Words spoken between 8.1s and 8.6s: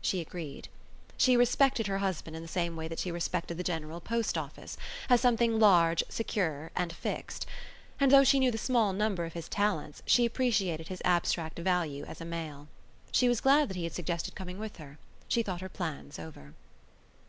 though she knew the